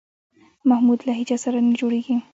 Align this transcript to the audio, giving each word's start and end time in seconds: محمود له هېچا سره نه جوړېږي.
محمود 0.69 0.99
له 1.07 1.13
هېچا 1.19 1.37
سره 1.43 1.57
نه 1.67 1.73
جوړېږي. 1.79 2.15